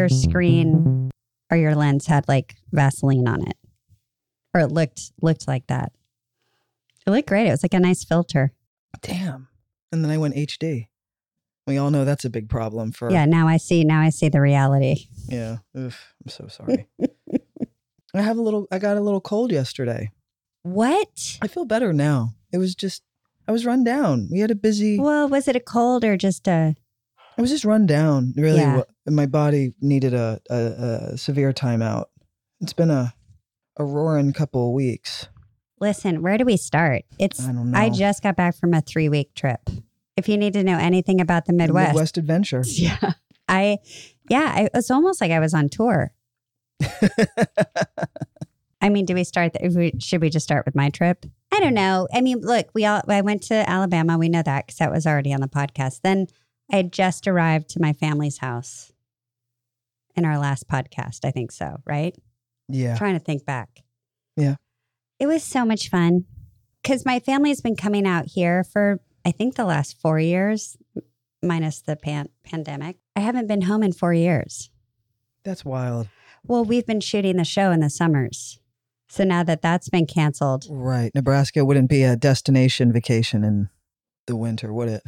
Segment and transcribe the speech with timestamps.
[0.00, 1.10] your screen
[1.50, 3.56] or your lens had like Vaseline on it,
[4.54, 5.92] or it looked looked like that.
[7.06, 7.46] It looked great.
[7.46, 8.52] It was like a nice filter.
[9.02, 9.48] Damn.
[9.92, 10.86] And then I went HD.
[11.66, 13.10] We all know that's a big problem for.
[13.10, 13.26] Yeah.
[13.26, 13.84] Now I see.
[13.84, 15.06] Now I see the reality.
[15.28, 15.58] Yeah.
[15.76, 16.86] Oof, I'm so sorry.
[18.14, 18.66] I have a little.
[18.72, 20.10] I got a little cold yesterday.
[20.62, 21.38] What?
[21.42, 22.30] I feel better now.
[22.52, 23.02] It was just.
[23.46, 24.28] I was run down.
[24.30, 24.98] We had a busy.
[24.98, 26.74] Well, was it a cold or just a?
[27.40, 28.34] I was just run down.
[28.36, 28.82] Really, Yeah.
[29.08, 30.56] my body needed a, a,
[31.14, 32.04] a severe timeout.
[32.60, 33.14] It's been a
[33.78, 35.26] a roaring couple of weeks.
[35.80, 37.04] Listen, where do we start?
[37.18, 37.42] It's.
[37.48, 37.78] I don't know.
[37.78, 39.70] I just got back from a three week trip.
[40.18, 42.62] If you need to know anything about the The Midwest, Midwest adventure.
[42.66, 43.12] yeah,
[43.48, 43.78] I,
[44.28, 46.12] yeah, I, it's almost like I was on tour.
[48.82, 49.54] I mean, do we start?
[49.54, 51.24] The, should we just start with my trip?
[51.50, 52.06] I don't know.
[52.12, 53.00] I mean, look, we all.
[53.08, 54.18] I went to Alabama.
[54.18, 56.00] We know that because that was already on the podcast.
[56.02, 56.26] Then
[56.72, 58.92] I had just arrived to my family's house.
[60.16, 61.76] In our last podcast, I think so.
[61.86, 62.14] Right?
[62.68, 62.96] yeah.
[62.96, 63.82] trying to think back.
[64.36, 64.56] Yeah.
[65.18, 66.24] It was so much fun
[66.82, 70.76] because my family's been coming out here for, I think, the last four years,
[71.42, 72.96] minus the pan- pandemic.
[73.16, 74.70] I haven't been home in four years.
[75.44, 76.08] That's wild.
[76.44, 78.60] Well, we've been shooting the show in the summers.
[79.08, 81.10] So now that that's been canceled, Right.
[81.14, 83.68] Nebraska wouldn't be a destination vacation in
[84.26, 85.02] the winter, would it?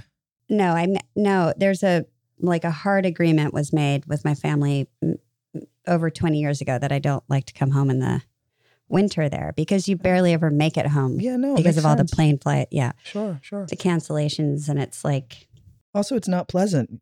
[0.48, 2.04] No, I no, there's a
[2.38, 4.88] like a hard agreement was made with my family
[5.86, 8.22] over 20 years ago that I don't like to come home in the
[8.88, 11.54] winter there because you barely ever make it home Yeah, no.
[11.56, 12.68] because of all the plane flight.
[12.70, 12.92] Yeah.
[13.04, 13.66] Sure, sure.
[13.66, 15.48] the cancellations and it's like
[15.94, 17.00] Also, it's not pleasant.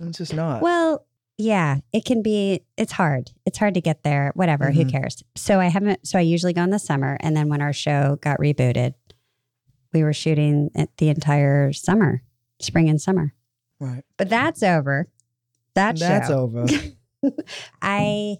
[0.00, 0.60] It's just not.
[0.60, 1.06] well
[1.38, 4.90] yeah it can be it's hard it's hard to get there whatever who Mhm.
[4.90, 7.72] cares so i haven't so i usually go in the summer and then when our
[7.72, 8.94] show got rebooted
[9.92, 12.22] we were shooting it the entire summer
[12.60, 13.32] spring and summer
[13.80, 14.04] right.
[14.16, 15.08] but that's over
[15.74, 16.66] that That's show over.
[17.82, 18.36] i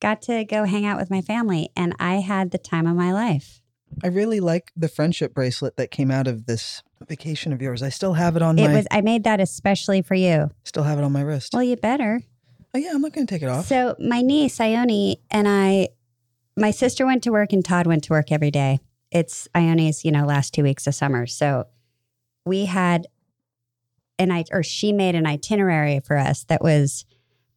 [0.00, 3.12] got to go hang out with my family and i had the time of my
[3.12, 3.60] life
[4.04, 7.82] I really like the friendship bracelet that came out of this vacation of yours.
[7.82, 10.82] I still have it on it my was i made that especially for you still
[10.82, 11.54] have it on my wrist.
[11.54, 12.20] well you better
[12.74, 13.66] oh yeah, I'm not going to take it off.
[13.66, 15.88] So my niece Ione and I,
[16.56, 18.80] my sister went to work and Todd went to work every day.
[19.10, 21.26] It's Ione's, you know, last two weeks of summer.
[21.26, 21.66] So
[22.44, 23.06] we had
[24.18, 27.04] an I or she made an itinerary for us that was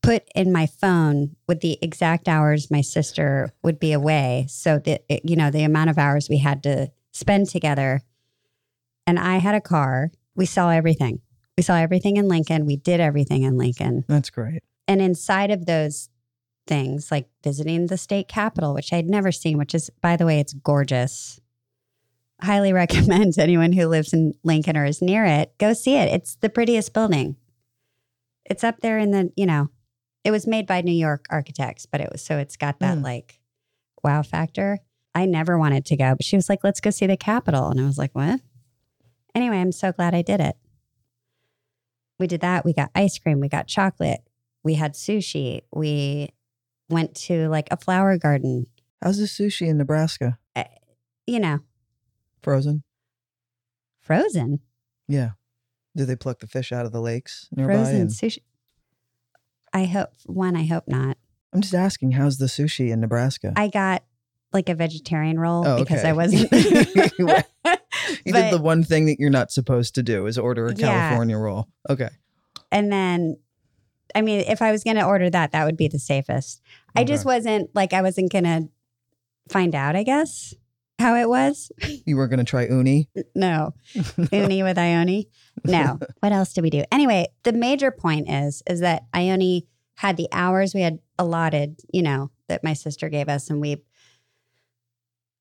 [0.02, 4.46] put in my phone with the exact hours my sister would be away.
[4.50, 8.02] So that it- you know the amount of hours we had to spend together.
[9.06, 10.12] And I had a car.
[10.36, 11.20] We saw everything.
[11.58, 12.66] We saw everything in Lincoln.
[12.66, 14.06] We did everything in Lincoln.
[14.08, 14.62] That's great.
[14.88, 16.10] And inside of those
[16.68, 20.40] things, like visiting the state capitol, which I'd never seen, which is, by the way,
[20.40, 21.41] it's gorgeous.
[22.44, 26.10] Highly recommend anyone who lives in Lincoln or is near it go see it.
[26.12, 27.36] It's the prettiest building.
[28.46, 29.70] It's up there in the, you know,
[30.24, 33.04] it was made by New York architects, but it was so it's got that Mm.
[33.04, 33.40] like
[34.04, 34.80] wow factor.
[35.14, 37.68] I never wanted to go, but she was like, let's go see the Capitol.
[37.70, 38.40] And I was like, what?
[39.36, 40.56] Anyway, I'm so glad I did it.
[42.20, 42.64] We did that.
[42.66, 43.40] We got ice cream.
[43.40, 44.22] We got chocolate.
[44.64, 45.62] We had sushi.
[45.74, 46.30] We
[46.90, 48.68] went to like a flower garden.
[49.02, 50.38] How's the sushi in Nebraska?
[51.28, 51.60] You know,
[52.42, 52.84] Frozen?
[54.00, 54.60] frozen,
[55.08, 55.32] Yeah.
[55.96, 57.74] Do they pluck the fish out of the lakes nearby?
[57.76, 58.40] frozen And- sushi.
[59.74, 60.56] I hope one.
[60.56, 61.18] I hope not.
[61.54, 63.54] I'm just asking, how's the sushi in Nebraska?
[63.56, 64.04] I got
[64.54, 66.10] like a vegetarian roll Oh, because okay.
[66.10, 66.52] I wasn't.
[67.20, 67.48] you but-
[68.26, 70.88] did the one thing that you're not supposed to do is order a Yeah.
[71.10, 71.68] California roll.
[71.90, 72.10] Okay.
[72.72, 73.38] and then,
[74.16, 76.62] I mean, if I was going to order that, that would be the safest.
[76.96, 78.70] I just wasn't like I wasn't going to
[79.50, 79.96] find out.
[79.96, 80.54] I guess
[81.02, 81.72] how it was.
[82.06, 83.10] You were going to try uni?
[83.36, 83.74] No,
[84.32, 85.28] Uni with Ione.
[85.66, 86.00] No.
[86.20, 86.84] What else did we do?
[86.92, 92.02] Anyway, the major point is is that Ione had the hours we had allotted, you
[92.02, 93.84] know, that my sister gave us, and we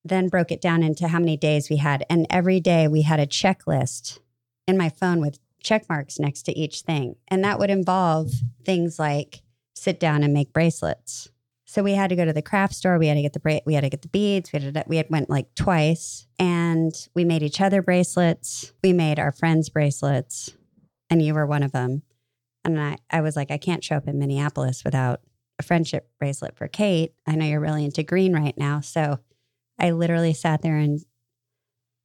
[0.05, 2.05] then broke it down into how many days we had.
[2.09, 4.19] And every day we had a checklist
[4.67, 7.17] in my phone with check marks next to each thing.
[7.29, 8.33] And that would involve
[8.65, 9.43] things like
[9.75, 11.29] sit down and make bracelets.
[11.71, 12.99] So we had to go to the craft store.
[12.99, 14.53] We had to get the bra- we had to get the beads.
[14.53, 18.73] We had to, we had went like twice, and we made each other bracelets.
[18.83, 20.51] We made our friends bracelets,
[21.11, 22.03] and you were one of them.
[22.65, 25.21] And I I was like, I can't show up in Minneapolis without
[25.61, 27.15] a friendship bracelet for Kate.
[27.25, 29.21] I know you're really into green right now, so
[29.79, 30.99] I literally sat there and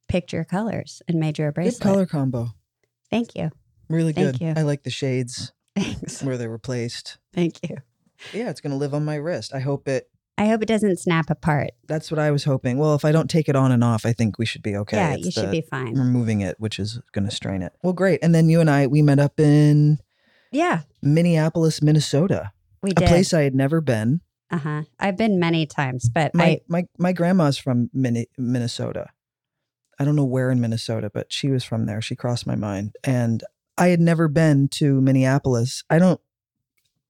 [0.08, 1.82] picked your colors and made you a Good bracelet.
[1.82, 2.50] color combo.
[3.10, 3.50] Thank you.
[3.88, 4.40] Really Thank good.
[4.46, 4.54] you.
[4.56, 6.22] I like the shades Thanks.
[6.22, 7.18] where they were placed.
[7.34, 7.78] Thank you.
[8.32, 9.54] Yeah, it's going to live on my wrist.
[9.54, 10.08] I hope it.
[10.38, 11.70] I hope it doesn't snap apart.
[11.88, 12.76] That's what I was hoping.
[12.78, 14.96] Well, if I don't take it on and off, I think we should be okay.
[14.98, 15.94] yeah, It's you should the be fine.
[15.94, 17.72] removing it, which is going to strain it.
[17.82, 18.20] Well, great.
[18.22, 19.98] And then you and I, we met up in
[20.52, 20.80] Yeah.
[21.02, 22.52] Minneapolis, Minnesota.
[22.82, 23.04] We did.
[23.04, 24.20] a place I had never been.
[24.50, 24.82] uh huh.
[25.00, 29.06] I've been many times, but My I my my grandma's from Mini- Minnesota.
[29.98, 32.02] I don't know where in Minnesota, but she was from there.
[32.02, 33.42] She crossed my mind, and
[33.78, 35.82] I had never been to Minneapolis.
[35.88, 36.20] I don't.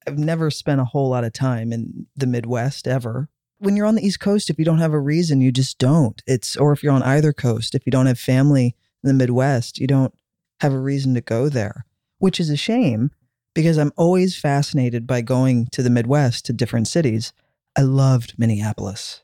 [0.07, 3.29] I've never spent a whole lot of time in the Midwest ever.
[3.59, 6.23] When you're on the East Coast, if you don't have a reason, you just don't.
[6.27, 9.79] It's or if you're on either coast, if you don't have family in the Midwest,
[9.79, 10.15] you don't
[10.61, 11.87] have a reason to go there,
[12.19, 13.11] which is a shame
[13.55, 17.33] because I'm always fascinated by going to the Midwest to different cities.
[17.75, 19.23] I loved Minneapolis.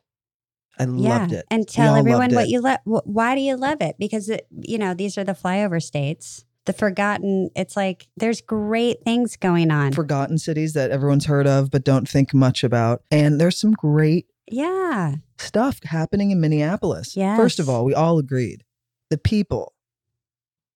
[0.79, 1.19] I yeah.
[1.19, 1.44] loved it.
[1.50, 2.79] And tell everyone what you love.
[2.84, 3.96] Why do you love it?
[3.99, 7.50] Because it, you know these are the flyover states, the forgotten.
[7.56, 9.93] It's like there's great things going on.
[9.93, 13.03] forgotten cities that everyone's heard of but don't think much about.
[13.11, 15.17] And there's some great yeah.
[15.38, 17.17] stuff happening in Minneapolis.
[17.17, 18.64] yeah First of all, we all agreed
[19.11, 19.75] the people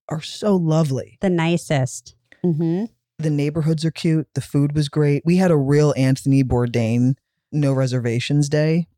[0.08, 1.18] are so lovely.
[1.20, 2.14] The nicest.
[2.44, 2.84] mm-hmm.
[3.18, 4.28] The neighborhoods are cute.
[4.34, 5.22] The food was great.
[5.24, 7.14] We had a real Anthony Bourdain
[7.50, 8.88] no reservations day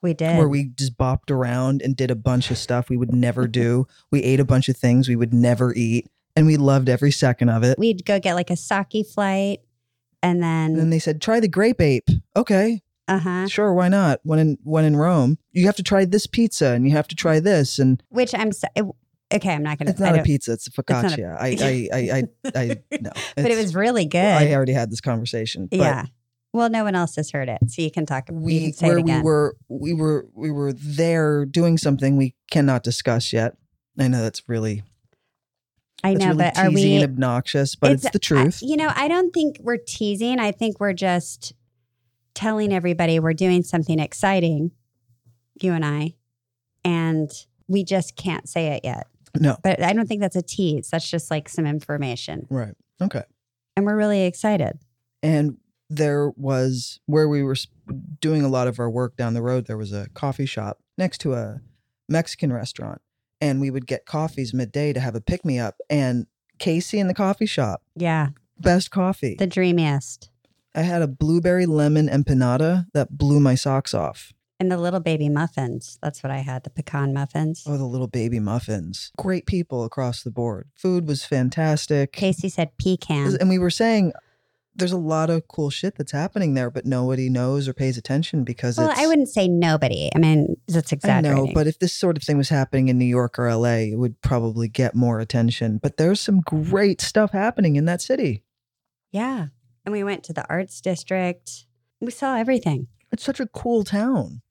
[0.00, 0.38] We did.
[0.38, 3.86] where we just bopped around and did a bunch of stuff we would never do.
[4.10, 6.06] We ate a bunch of things we would never eat
[6.38, 7.78] and we loved every second of it.
[7.78, 9.60] We'd go get like a sake flight,
[10.22, 13.48] and And then then they said, "Try the grape ape." Okay, uh huh.
[13.48, 14.20] Sure, why not?
[14.22, 17.16] When in when in Rome, you have to try this pizza and you have to
[17.16, 18.68] try this, and Which I'm so,
[19.34, 19.52] okay.
[19.52, 19.90] I'm not gonna.
[19.90, 21.36] it's not a pizza; it's a focaccia.
[21.40, 22.22] I, I, I,
[22.54, 23.10] I, I, no.
[23.34, 24.20] but it was really good.
[24.20, 25.66] I already had this conversation.
[25.66, 26.06] But yeah.
[26.54, 28.30] Well, no one else has heard it, so you can talk.
[28.30, 32.16] you we can say where it we were, we were, we were there doing something
[32.16, 33.56] we cannot discuss yet.
[33.98, 34.82] I know that's really,
[36.04, 36.94] I know, really but are we?
[36.96, 38.62] and obnoxious, but it's, the I- truth.
[38.62, 40.38] Uh, you know, I don't think we're teasing.
[40.38, 41.52] I think we're just
[42.34, 44.70] telling everybody we're doing something exciting,
[45.60, 46.14] you and I,
[46.84, 47.30] and
[47.66, 49.08] we just can't say it yet.
[49.38, 50.88] no, But I don't think that's a tease.
[50.90, 52.46] That's just like some information.
[52.48, 52.74] right?
[53.02, 53.22] Okay.
[53.76, 54.78] And we're really excited.
[55.22, 55.56] and
[55.90, 57.56] there was where we were
[58.20, 61.16] doing a lot of our work down the road there was a coffee shop next
[61.16, 61.62] to a
[62.10, 63.00] mexican restaurant
[63.40, 66.26] and we would get coffees midday to have a pick me up and
[66.58, 68.28] casey in the coffee shop Yeah.
[68.60, 70.30] best coffee The dreamiest.
[70.74, 75.28] i had a blueberry lemon empanada that blew my socks off And the little baby
[75.28, 75.98] muffins.
[76.02, 76.64] That's what I had.
[76.64, 77.62] The pecan muffins.
[77.66, 82.76] oh the little baby muffins great people across the board food was fantastic Casey said
[82.78, 83.36] pecan.
[83.40, 84.12] and we were saying
[84.78, 88.44] there's a lot of cool shit that's happening there but nobody knows or pays attention
[88.44, 90.10] because Well, I wouldn't say nobody.
[90.14, 91.46] I mean, that's I exaggerating.
[91.46, 93.98] know, but if this sort of thing was happening in New York or LA, it
[93.98, 95.78] would probably get more attention.
[95.82, 98.44] But there's some great stuff happening in that city.
[99.12, 99.46] yeah.
[99.84, 101.64] And we went to the arts district.
[102.00, 102.88] We saw everything.
[103.10, 104.42] It's such a cool town.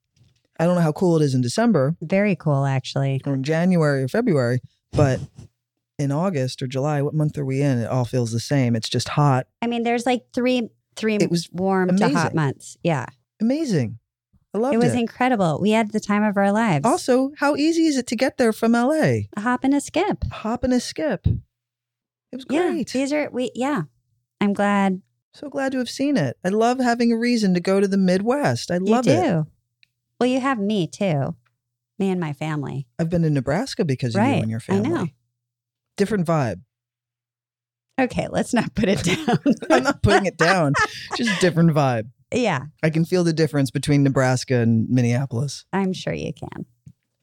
[0.60, 3.22] I don't know how cool it is in December Very cool, actually.
[3.26, 4.60] or in January or February,
[4.94, 5.20] but
[5.98, 7.80] in August or July, what month are we in?
[7.80, 8.76] It all feels the same.
[8.76, 9.48] It's just hot.
[9.62, 12.78] I mean, there's like three, three It was warm to hot months.
[12.84, 13.08] Yeah.
[13.42, 14.00] Amazing.
[14.54, 14.84] I loved It it.
[14.84, 15.60] was incredible.
[15.62, 16.86] We had the time of our lives.
[16.86, 19.26] also, how easy is it to get there from LA?
[19.36, 20.24] a hop and a skip.
[20.32, 21.26] A Hop and a skip.
[21.26, 22.70] It was Yeah.
[22.72, 22.92] great.
[22.92, 23.84] These are, we, yeah.
[24.40, 25.02] I'm glad
[25.34, 26.38] So glad to have seen it.
[26.44, 28.72] I love having a reason to go to the Midwest.
[28.72, 29.12] I love do.
[29.12, 29.46] it.
[30.20, 31.36] Well, you have me too,
[32.00, 32.88] me and my family.
[32.98, 34.36] I've been to Nebraska because of Right.
[34.38, 34.90] you and your I family.
[34.90, 35.08] know.
[35.98, 36.62] Different vibe.
[38.00, 39.40] Okay, let's not put it down.
[39.72, 40.74] I'm not putting it down.
[41.16, 42.10] Just different vibe.
[42.34, 45.66] yeah, I can feel the difference between Nebraska and Minneapolis.
[45.74, 46.66] I'm sure you can.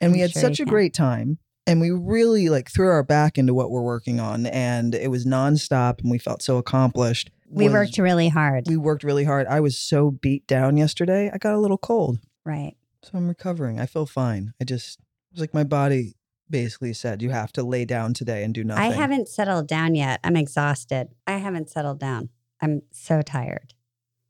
[0.00, 0.70] And we I'm had sure such a can.
[0.72, 1.38] great time.
[1.66, 4.44] And we really like threw our back into what we're working on.
[4.46, 7.30] And it was nonstop and we felt so accomplished.
[7.48, 8.64] We Was- worked really hard.
[8.66, 9.46] we worked really hard.
[9.46, 11.30] I was so beat down yesterday.
[11.32, 12.18] I got a little cold.
[12.44, 12.74] right.
[13.02, 13.78] So I'm recovering.
[13.78, 14.54] I feel fine.
[14.60, 16.14] I just it was like my body
[16.50, 18.82] basically said, you have to lay down today and do nothing.
[18.82, 20.20] I haven't settled down yet.
[20.22, 21.08] I'm exhausted.
[21.26, 22.28] I haven't settled down.
[22.60, 23.74] I'm so tired.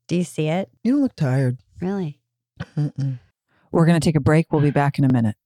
[0.08, 0.70] Do you see it?
[0.82, 1.58] You don't look tired.
[1.80, 2.20] Really?
[2.76, 3.18] Mm-mm.
[3.72, 4.52] We're going to take a break.
[4.52, 5.36] We'll be back in a minute.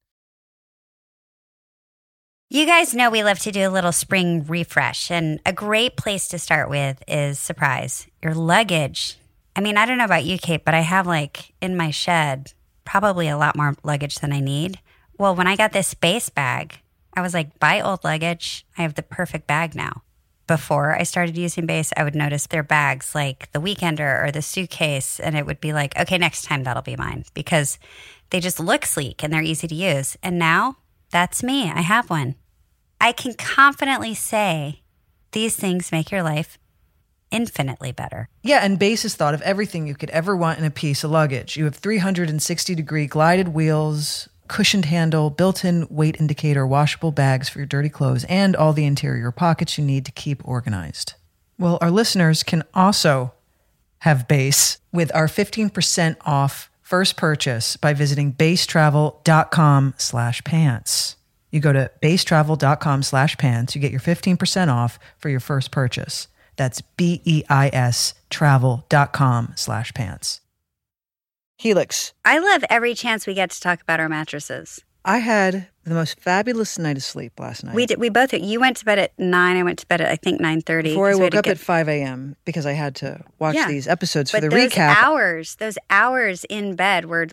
[2.51, 6.29] You guys know we love to do a little spring refresh, and a great place
[6.29, 9.19] to start with is surprise your luggage.
[9.55, 12.55] I mean, I don't know about you, Kate, but I have like in my shed
[12.87, 14.81] probably a lot more luggage than I need.
[15.19, 16.79] Well, when I got this Béis bag,
[17.13, 18.65] I was like, buy old luggage.
[18.79, 20.03] I have the perfect bag now.
[20.47, 24.41] Before I started using Béis, I would notice their bags like the Weekender or the
[24.41, 27.79] suitcase, and it would be like, okay, next time that'll be mine because
[28.31, 30.17] they just look sleek and they're easy to use.
[30.23, 30.77] And now
[31.11, 31.71] that's me.
[31.71, 32.37] I have one.
[33.01, 34.83] I can confidently say
[35.33, 36.59] these things make your life
[37.31, 38.29] infinitely better.
[38.43, 41.11] Yeah, and Béis has thought of everything you could ever want in a piece of
[41.11, 41.57] luggage.
[41.57, 47.59] You have 360 degree glided wheels, cushioned handle, built in weight indicator, washable bags for
[47.59, 51.15] your dirty clothes, and all the interior pockets you need to keep organized.
[51.59, 53.35] Well, our listeners can also
[53.99, 61.17] have Béis with our 15% off first purchase by visiting beistravel.com slash pants.
[61.51, 66.29] You go to beistravel.com slash pants, you get your 15% off for your first purchase.
[66.57, 70.41] That's B-E-I-S travel.com slash pants.
[71.59, 72.13] Helix.
[72.25, 74.81] I love every chance we get to talk about our mattresses.
[75.05, 77.75] I had the most fabulous night of sleep last night.
[77.75, 77.99] We did.
[77.99, 78.33] We both.
[78.33, 79.57] You went to bed at nine.
[79.57, 80.91] I went to bed at I think nine thirty.
[80.91, 82.37] Before I woke up at 5 a.m.
[82.45, 83.67] because I had to watch Yeah.
[83.67, 84.95] these episodes for the those recap.
[85.03, 87.27] hours, those hours in bed were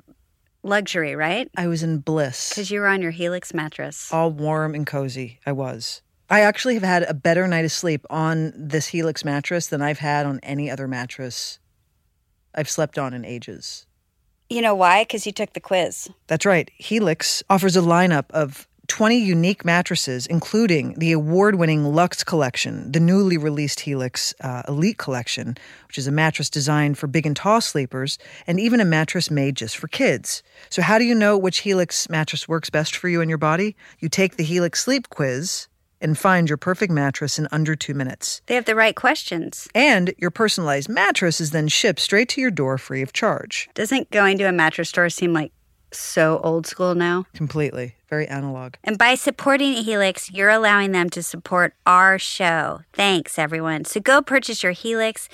[0.64, 1.48] luxury, right?
[1.56, 2.50] I was in bliss.
[2.50, 4.12] Because you were on your Helix mattress.
[4.12, 5.40] all warm and cozy.
[5.46, 6.02] I was.
[6.32, 10.00] I actually have had a better night of sleep on this Helix mattress than I've
[10.00, 11.60] had on any other mattress
[12.56, 13.86] I've slept on in ages.
[14.56, 15.04] You know why?
[15.04, 16.10] Because you took the quiz.
[16.28, 16.72] That's right.
[16.78, 23.02] Helix offers a lineup of 20 unique mattresses, including the award winning Lux Collection, the
[23.02, 25.58] newly released Helix uh, Elite Collection,
[25.90, 29.58] which is a mattress designed for big and tall sleepers, and even a mattress made
[29.58, 30.42] just for kids.
[30.70, 33.76] So, how do you know which Helix mattress works best for you and your body?
[34.00, 35.68] You take the Helix Sleep Quiz
[36.06, 38.44] and find your perfect mattress in under two minutes.
[38.46, 39.68] They have the right questions.
[39.74, 43.68] And your personalized mattress is then shipped straight to your door free of charge.
[43.74, 45.52] Doesn't going to a mattress store seem like
[45.92, 47.26] so old school now?
[47.34, 47.96] Completely.
[48.08, 48.76] Very analog.
[48.84, 52.82] And by supporting Helix, you're allowing them to support our show.
[52.94, 53.86] Thanks, everyone.
[53.86, 55.28] So go purchase your Helix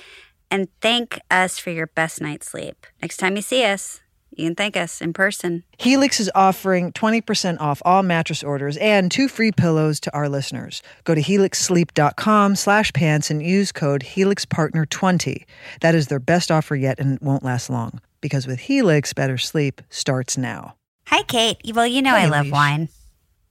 [0.50, 2.86] and thank us for your best night's sleep.
[3.00, 4.01] Next time you see us,
[4.36, 5.62] you can thank us in person.
[5.78, 10.82] Helix is offering 20% off all mattress orders and two free pillows to our listeners.
[11.04, 15.44] Go to helixsleep.com slash pants and use code HelixPartner20.
[15.80, 18.00] That is their best offer yet and it won't last long.
[18.20, 20.76] Because with Helix, better sleep starts now.
[21.06, 21.58] Hi, Kate.
[21.74, 22.88] Well, you know I love wine.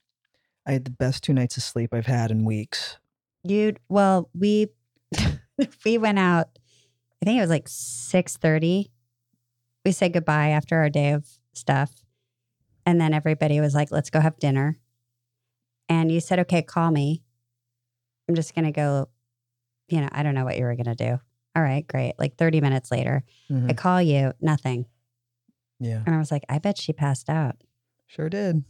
[0.66, 2.98] I had the best two nights of sleep I've had in weeks.
[3.42, 4.68] You well, we
[5.84, 6.48] we went out.
[7.22, 8.90] I think it was like six thirty.
[9.84, 12.04] We said goodbye after our day of stuff,
[12.84, 14.78] and then everybody was like, "Let's go have dinner."
[15.88, 17.22] And you said, "Okay, call me.
[18.28, 19.08] I'm just gonna go."
[19.88, 21.18] You know, I don't know what you were gonna do.
[21.58, 22.14] All right, great.
[22.20, 23.68] Like thirty minutes later, Mhm.
[23.68, 24.86] I call you, nothing,
[25.80, 26.04] Yeah.
[26.06, 27.56] and I was like, "I bet she passed out."
[28.06, 28.62] Sure did.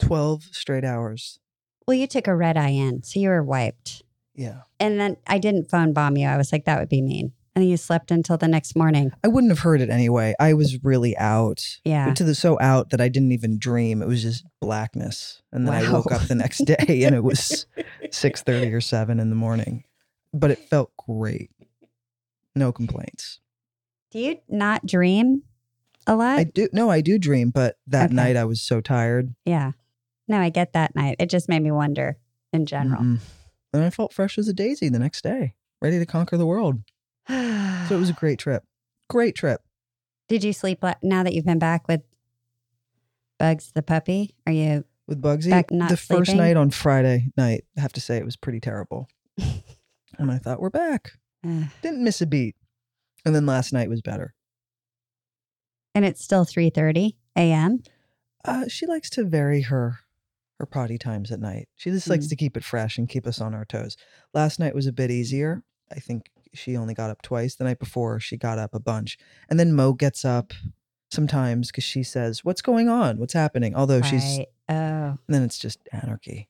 [0.00, 1.38] 12 straight hours.
[1.86, 4.02] Well, you took a red eye in, so you were wiped.
[4.34, 4.62] Yeah.
[4.80, 6.26] And then I didn't phone bomb you.
[6.26, 7.32] I was like, that would be mean.
[7.54, 9.12] And then you slept until the next morning.
[9.24, 10.34] I wouldn't have heard it anyway.
[10.40, 11.78] I was really out.
[11.84, 12.12] Yeah.
[12.12, 14.02] To the so out that I didn't even dream.
[14.02, 15.40] It was just blackness.
[15.52, 17.66] And then I woke up the next day and it was
[18.10, 19.84] 6:30 or 7 in the morning.
[20.34, 21.50] But it felt great.
[22.56, 23.38] No complaints.
[24.10, 25.42] Do you not dream
[26.06, 26.38] a lot?
[26.38, 28.14] I do no, I do dream, but that Okay.
[28.14, 29.34] night I was so tired.
[29.44, 29.72] yeah.
[30.28, 31.16] No, I get that night.
[31.20, 32.18] It just made me wonder
[32.52, 33.00] in general.
[33.00, 33.20] Mm-mm.
[33.72, 36.80] And I felt fresh as a daisy the next day, ready to conquer the world.
[37.28, 37.34] So
[37.90, 38.64] it was a great trip.
[39.08, 39.60] Great trip.
[40.28, 42.00] Did you sleep la- now that you've been back with
[43.38, 44.34] Bugs the puppy?
[44.46, 45.50] Are you with Bugsy.
[45.50, 48.58] Back not the first night on Friday night, I have to say it was pretty
[48.58, 49.08] terrible.
[50.18, 51.12] and I thought we're back.
[51.42, 52.56] Didn't miss a beat.
[53.24, 54.34] And then last night was better.
[55.94, 57.82] And it's still 3:30 a.m.
[58.44, 60.00] Uh, she likes to vary her
[60.58, 61.68] her potty times at night.
[61.74, 62.30] She just likes Mm.
[62.30, 63.96] to keep it fresh and keep us on our toes.
[64.32, 65.62] Last night was a bit easier.
[65.90, 67.54] I think she only got up twice.
[67.56, 69.18] The night before, she got up a bunch.
[69.50, 70.52] And then Mo gets up
[71.10, 73.18] sometimes because she says, "What's going on?
[73.18, 75.18] What's happening?" Although she's, Oh.
[75.28, 76.48] then it's just anarchy.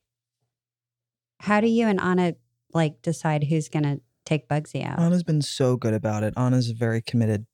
[1.41, 2.35] How do you and Anna
[2.73, 4.99] like decide who's going to take Bugsy out?
[4.99, 6.33] Anna's been so good about it.
[6.37, 7.45] Anna's a very committed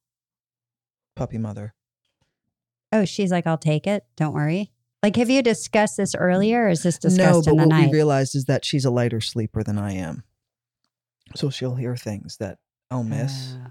[1.16, 1.74] puppy mother.
[2.92, 4.04] oh, she's like, I'll take it.
[4.16, 4.72] Don't worry.
[5.02, 7.70] Like, have you discussed this earlier or is this discussed no, but in the what
[7.70, 7.90] night?
[7.90, 10.24] we realized is that she's a lighter sleeper than I am.
[11.36, 12.60] So she'll hear things that
[12.92, 13.54] I'll miss.
[13.54, 13.70] Uh,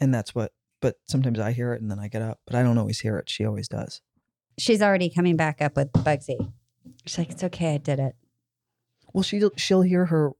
[0.00, 2.62] and that's what but sometimes i hear it and then i get up but i
[2.62, 4.00] don't always hear it she always does
[4.58, 6.52] she's already coming back up with Bugsy.
[7.06, 7.74] She's like, it's okay.
[7.74, 8.14] I did it.
[9.12, 10.32] well she she'll hear her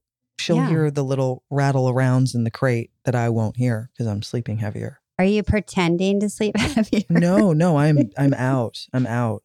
[0.43, 0.69] she'll Yeah.
[0.69, 4.59] hear the little rattle arounds in the crate that i won't hear because i'm sleeping
[4.59, 7.05] heavier Are you pretending to sleep heavier?
[7.11, 9.43] no no i'm i'm out i'm out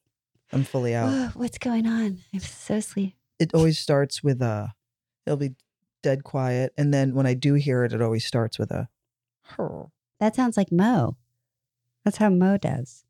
[0.51, 2.19] i'm fully out What's going on?
[2.33, 3.15] I'm so sleep.
[3.39, 4.73] it always starts with a
[5.25, 5.55] it'll be
[6.03, 8.87] dead quiet and then when i do hear it it always starts with a
[10.19, 11.17] That sounds like Mo.
[12.03, 13.03] That's how Mo does.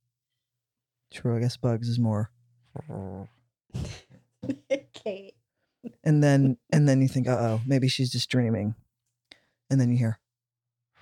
[1.11, 2.31] true i guess bugs is more
[4.93, 5.35] Kate.
[6.03, 8.75] And then and then you think uh-oh maybe she's just dreaming
[9.69, 10.19] and then you hear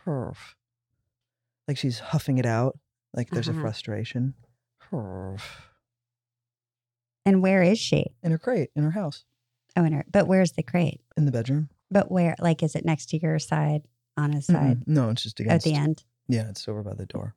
[0.06, 0.56] "Hurf."
[1.68, 2.77] like she's huffing it out
[3.13, 3.58] like there's Uh-huh.
[3.58, 4.34] a frustration
[4.92, 5.42] Hurf.
[7.25, 8.15] And where is she?
[8.24, 9.24] in her crate in her house
[9.77, 10.06] Oh, in her.
[10.10, 11.01] But where's the crate?
[11.18, 12.36] in the bedroom But where?
[12.39, 13.88] Like, is it next to your side,
[14.18, 14.54] Anna's Mm-mm.
[14.54, 16.04] side, no it's just against at the end?
[16.27, 17.36] yeah it's over by the door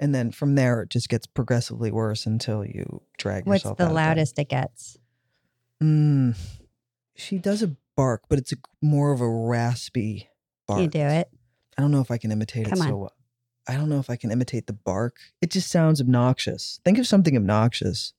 [0.00, 3.84] and then from there it just gets progressively worse until you drag What's yourself the
[3.84, 4.98] out of loudest it gets?
[5.82, 6.36] Mm,
[7.14, 10.28] she does a bark but it's a, more of a raspy
[10.66, 11.28] bark Can you do it?
[11.76, 12.88] I don't know if I can imitate Come it on.
[12.88, 13.12] so well.
[13.68, 15.16] I don't know if I can imitate the bark.
[15.42, 16.80] It just sounds obnoxious.
[16.84, 18.14] Think of something obnoxious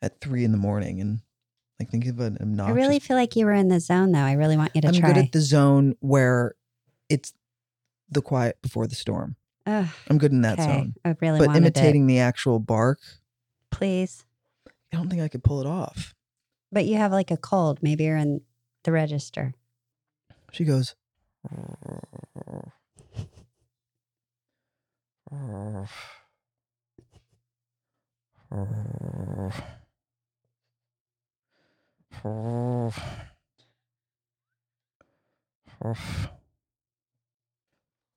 [0.00, 1.20] at three in the morning and
[1.78, 2.72] like think of an obnoxious.
[2.72, 4.20] I really feel like you were in the zone, though.
[4.20, 5.08] I really want you to try.
[5.08, 6.54] I'm good at the zone where
[7.08, 7.32] it's
[8.10, 9.36] the quiet before the storm.
[9.66, 10.68] Ugh, I'm good in that okay.
[10.68, 10.94] zone.
[11.04, 13.00] I really But imitating the actual bark.
[13.70, 14.24] Please.
[14.92, 16.14] I don't think I could pull it off.
[16.74, 17.78] But you have like a cold.
[17.82, 18.40] Maybe you're in
[18.82, 19.54] the register.
[20.50, 20.96] She goes.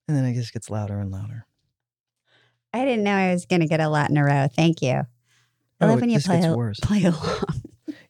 [0.08, 1.46] And then it just gets louder and louder.
[2.74, 4.48] I didn't know I was going to get a lot in a row.
[4.52, 4.90] Thank you.
[4.92, 5.06] I
[5.82, 6.42] Oh, love when you play,
[6.82, 7.44] play along.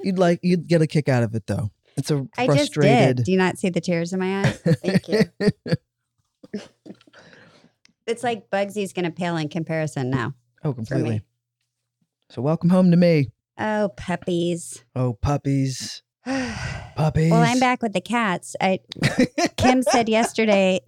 [0.02, 1.72] You'd like you'd get a kick out of it though.
[1.96, 3.18] It's a I just frustrated.
[3.18, 3.26] did.
[3.26, 4.58] Do you not see the tears in my eyes?
[4.62, 5.22] Thank you.
[8.08, 10.34] It's like Bugsy's going to pale in comparison now
[10.64, 11.10] oh, for completely.
[11.10, 11.22] me.
[12.30, 13.32] So welcome home to me.
[13.58, 14.86] Oh, puppies.
[14.96, 17.32] Oh, puppies, puppies.
[17.32, 17.44] well.
[17.44, 18.56] I'm back with the cats.
[18.62, 18.80] I
[19.58, 20.80] Kim said yesterday.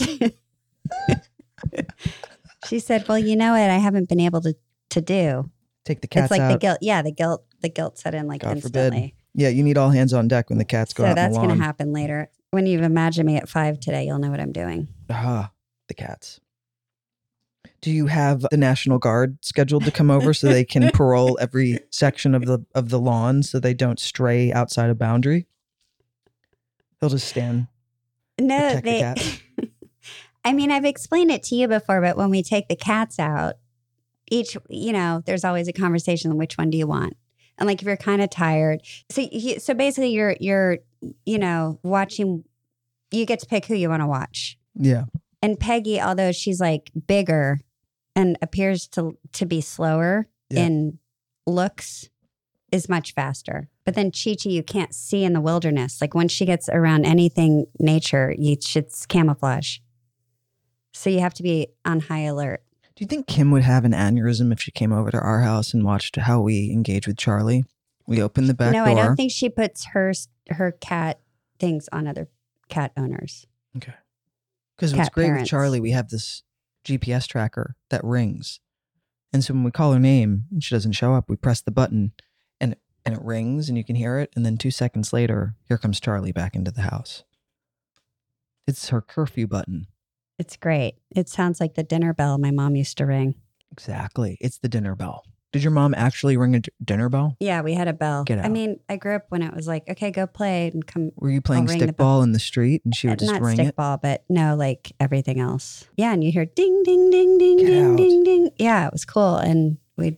[2.68, 3.70] she said, "Well, you know what?
[3.70, 4.56] I haven't been able to
[4.92, 5.52] to do.
[5.84, 6.54] Take the cats it's like out.
[6.54, 6.78] the guilt.
[6.82, 7.44] Yeah, the guilt.
[7.62, 8.94] The guilt set in like God forbid.
[8.94, 9.16] instantly.
[9.34, 11.50] yeah, you need all hands on deck when the cats go So out that's going
[11.50, 12.30] to happen later.
[12.52, 14.88] When you imagine me at five today, you'll know what I'm doing.
[15.10, 15.52] Ah,
[15.88, 16.40] the cats.
[17.82, 21.80] Do you have the National Guard scheduled to come over so they can parole every
[21.92, 25.48] section of the of the lawn so they don't stray outside a boundary?
[27.00, 27.68] They'll just stand.
[28.40, 29.70] No, Protect the they.
[30.46, 33.56] I mean, I've explained it to you before, but when we take the cats out,
[34.32, 36.38] each, you know, there's always a conversation.
[36.38, 37.16] Which one do you want?
[37.60, 40.78] And like, if you're kind of tired, so you, so basically, you're you're,
[41.26, 42.44] you know, watching.
[43.12, 44.58] You get to pick who you want to watch.
[44.76, 45.06] Yeah.
[45.42, 47.60] And Peggy, although she's like bigger
[48.16, 50.66] and appears to to be slower Yeah.
[50.66, 51.00] in
[51.46, 52.10] looks,
[52.72, 53.68] is much faster.
[53.84, 56.00] But then Chi Chi, you can't see in the wilderness.
[56.02, 59.80] Like when she gets around anything nature, you it's camouflage.
[60.94, 62.62] So you have to be on high alert.
[63.00, 65.74] Do you think Kim would have an aneurysm if she came over to our house
[65.74, 67.64] and watched how we engage with Charlie?
[68.06, 68.90] We open the back no, door.
[68.90, 70.12] I don't think she puts her
[70.50, 71.22] her cat
[71.60, 72.28] things on other
[72.68, 73.48] cat owners.
[73.78, 73.94] Okay.
[74.76, 75.44] Because what's great parents.
[75.44, 76.44] with Charlie, we have this
[76.84, 78.60] GPS tracker that rings.
[79.32, 81.72] And so when we call her name and she doesn't show up, we press the
[81.72, 82.12] button
[82.60, 84.30] and and it rings and you can hear it.
[84.36, 87.24] And then two seconds later, here comes Charlie back into the house.
[88.68, 89.88] It's her curfew button.
[90.40, 90.96] It's great.
[91.16, 93.36] It sounds like the dinner bell my mom used to ring.
[93.72, 94.38] Exactly.
[94.42, 95.24] It's the dinner bell.
[95.52, 97.36] Did your mom actually ring a d- dinner bell?
[97.40, 98.24] Yeah, we had a bell.
[98.24, 98.46] Get out.
[98.46, 101.12] I mean, I grew up when it was like, okay, go play and come.
[101.16, 103.42] Were you playing ring the stickball in the street and she would uh, just Not
[103.42, 103.76] ring it?
[103.76, 105.86] stickball, but no, like everything else.
[105.98, 107.98] Yeah, and you hear ding, ding, ding, ding, Get ding, out.
[107.98, 108.50] ding, ding.
[108.58, 110.18] Yeah, it was cool, and we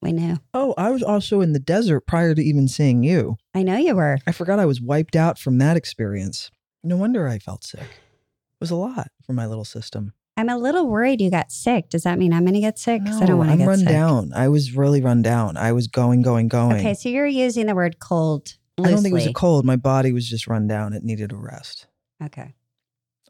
[0.00, 0.38] we knew.
[0.54, 3.36] Oh, I was also in the desert prior to even seeing you.
[3.54, 4.18] I know you were.
[4.26, 6.50] I forgot I was wiped out from that experience.
[6.82, 7.82] No wonder I felt sick.
[8.60, 10.12] It was a lot for my little system.
[10.36, 11.88] I'm a little worried you got sick.
[11.88, 13.02] Does that mean I'm going to get sick?
[13.04, 13.88] 'Cause I don't No, want to I'm get run sick.
[13.88, 14.32] down.
[14.34, 15.56] I was really run down.
[15.56, 16.76] I was going, going, going.
[16.76, 19.64] Okay, so you're using the word cold I don't think it was a cold.
[19.66, 20.92] My body was just run down.
[20.94, 21.86] It needed a rest.
[22.22, 22.54] Okay.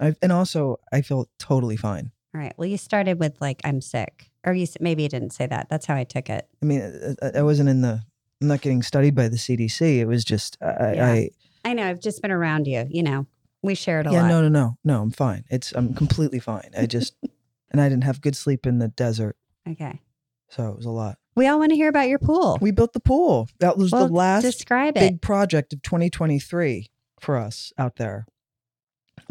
[0.00, 2.12] I, and also, I felt totally fine.
[2.34, 2.52] All right.
[2.56, 5.68] Well, you started with like I'm sick, or you maybe you didn't say that.
[5.68, 6.46] That's how I took it.
[6.62, 8.02] I mean, I, I- I wasn't in the.
[8.40, 9.98] I'm not getting studied by the CDC.
[9.98, 10.92] It was just I.
[10.94, 11.06] Yeah.
[11.06, 11.30] I
[11.64, 11.86] I know.
[11.88, 12.86] I've just been around you.
[12.88, 13.26] You know,
[13.62, 14.28] we shared a yeah, lot.
[14.28, 15.02] no, no, no, no.
[15.02, 15.44] I'm fine.
[15.50, 16.70] It's I'm completely fine.
[16.76, 17.14] I just
[17.70, 19.36] and I didn't have good sleep in the desert,
[19.68, 20.00] Okay.
[20.48, 21.18] so it was a lot.
[21.36, 22.58] We all want to hear about your pool.
[22.60, 23.48] We built the pool.
[23.60, 25.00] That was Well, the last Describe it.
[25.00, 28.26] big project of 2023 for us out there.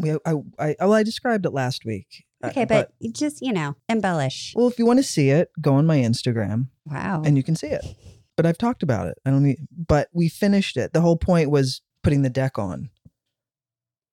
[0.00, 2.24] We, I, I, well, I described it last week.
[2.42, 4.54] Uh, Okay, but, you just you know, embellish.
[4.56, 7.22] well, if you want to see it, go on my Instagram Wow.
[7.24, 7.84] and you can see it.
[8.34, 9.18] But I've talked about it.
[9.26, 9.58] I don't need.
[9.70, 10.94] But we finished it.
[10.94, 12.88] The whole point was putting the deck on,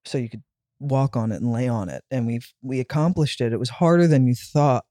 [0.07, 0.43] so you could
[0.79, 3.53] walk on it and lay on it, and we've we accomplished it.
[3.53, 4.85] It was harder than you thought.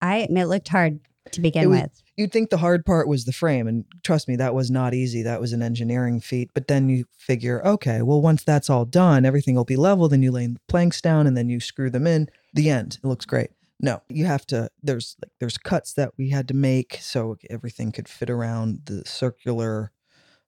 [0.00, 1.00] I it looked hard
[1.32, 2.00] to begin was- with.
[2.16, 5.22] You'd think the hard part was the frame, and trust me, that was not easy.
[5.22, 6.50] That was an engineering feat.
[6.54, 10.22] But then you figure, okay, well, once that's all done, everything will be leveled, and
[10.22, 12.28] you lay the planks down, and then you screw them in.
[12.52, 12.98] The end.
[13.02, 13.50] It looks great.
[13.80, 14.70] No, you have to.
[14.82, 19.02] There's like there's cuts that we had to make so everything could fit around the
[19.04, 19.90] circular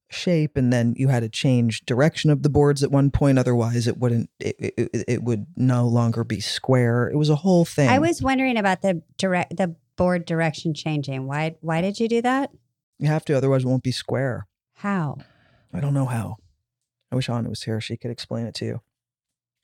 [0.09, 3.39] shape, and then you had to change direction of the boards at one point.
[3.39, 4.31] Otherwise, it wouldn't.
[4.39, 7.09] It it, it would no longer be square.
[7.09, 7.89] It was a whole thing.
[7.89, 11.27] I was wondering about the direct the board direction changing.
[11.27, 12.51] Why why did you do that?
[12.99, 14.47] You have to, otherwise, it won't be square.
[14.75, 15.19] How?
[15.73, 16.37] I don't know how.
[17.13, 17.81] I wish Anna was here.
[17.81, 18.81] She could explain it to you.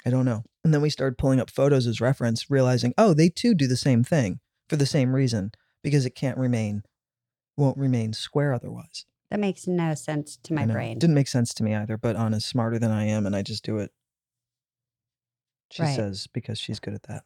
[0.05, 0.45] I don't know.
[0.65, 3.77] And then we started pulling up photos as reference, realizing, oh, they too do the
[3.77, 5.53] same thing for the same reason
[5.83, 6.83] because it can't remain,
[7.57, 9.07] won't remain square otherwise.
[9.33, 10.99] That makes no sense to my brain.
[10.99, 13.65] Didn't make sense to me either, but Anna's smarter than I am and I just
[13.65, 13.91] do it.
[15.71, 15.97] She Right.
[15.97, 17.25] says because she's good at that.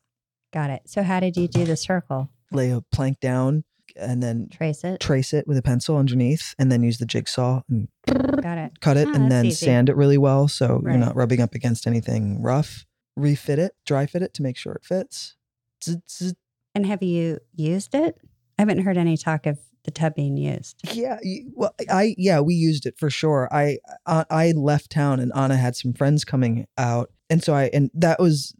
[0.52, 0.82] Got it.
[0.86, 2.30] So how did you do the circle?
[2.52, 3.64] Lay a plank down
[3.96, 5.00] and then Trace it.
[5.00, 8.78] trace it with a pencil underneath and then use the jigsaw and Got it.
[8.80, 9.66] cut it Oh, and that's then easy.
[9.66, 10.92] sand it really well so Right.
[10.92, 12.86] you're not rubbing up against anything rough.
[13.16, 15.34] Refit it, dry fit it to make sure it fits.
[15.82, 16.34] Zzz, zzz.
[16.72, 18.20] And have you used it?
[18.58, 20.76] I haven't heard any talk of the tub being used.
[20.92, 21.18] Yeah,
[21.54, 23.48] well, I yeah, we used it for sure.
[23.50, 27.70] I I I left town and Anna had some friends coming out, and so I
[27.72, 28.54] and that was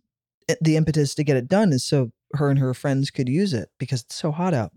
[0.49, 3.53] eh, the impetus to get it done is so her and her friends could use
[3.53, 4.73] it because it's so hot out.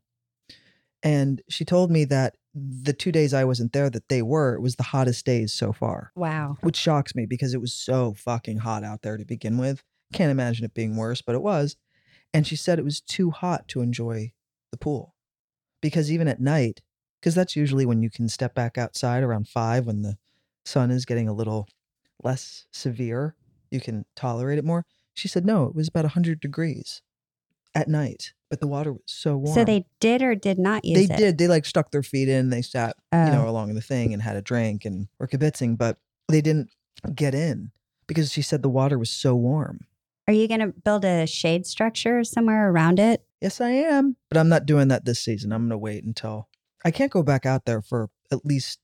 [1.02, 4.62] And she told me that the two days I wasn't there, that they were, it
[4.62, 6.12] was the hottest days so far.
[6.16, 6.58] Wow.
[6.62, 9.82] which shocks me because it was so fucking hot out there to begin with.
[10.12, 11.78] Can't imagine it being worse, but it was.
[12.34, 14.34] And she said it was too hot to enjoy
[14.72, 15.16] the pool
[15.82, 16.82] because even at night,
[17.20, 20.18] because that's usually when you can step back outside around five when the
[20.66, 21.68] sun is getting a little
[22.24, 23.36] less severe,
[23.72, 24.86] you can tolerate it more.
[25.14, 27.02] She said, no, it was about 100 degrees
[27.76, 29.54] at night, but the water was so warm.
[29.56, 31.18] So they did or did not use They it?
[31.18, 31.38] did.
[31.38, 32.50] They like stuck their feet in.
[32.50, 33.50] They sat, you know, Oh.
[33.50, 35.98] along the thing and had a drink and were kibitzing, but
[36.30, 36.70] they didn't
[37.16, 37.72] get in
[38.08, 39.86] because she said the water was so warm.
[40.30, 43.26] Are you going to build a shade structure somewhere around it?
[43.42, 45.52] Yes, I am, but I'm not doing that this season.
[45.52, 46.50] I'm going to wait until
[46.86, 48.78] I can't go back out there for at least